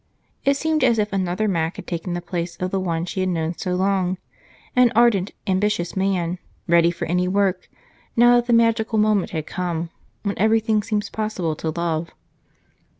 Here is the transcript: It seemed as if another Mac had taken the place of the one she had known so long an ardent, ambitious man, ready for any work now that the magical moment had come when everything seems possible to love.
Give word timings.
It 0.45 0.57
seemed 0.57 0.83
as 0.83 0.97
if 0.97 1.13
another 1.13 1.47
Mac 1.47 1.75
had 1.75 1.85
taken 1.85 2.13
the 2.13 2.23
place 2.23 2.55
of 2.57 2.71
the 2.71 2.79
one 2.79 3.05
she 3.05 3.19
had 3.19 3.29
known 3.29 3.55
so 3.55 3.75
long 3.75 4.17
an 4.75 4.91
ardent, 4.95 5.29
ambitious 5.45 5.95
man, 5.95 6.39
ready 6.67 6.89
for 6.89 7.05
any 7.05 7.27
work 7.27 7.69
now 8.15 8.37
that 8.37 8.47
the 8.47 8.51
magical 8.53 8.97
moment 8.97 9.29
had 9.29 9.45
come 9.45 9.91
when 10.23 10.39
everything 10.39 10.81
seems 10.81 11.11
possible 11.11 11.55
to 11.57 11.69
love. 11.69 12.09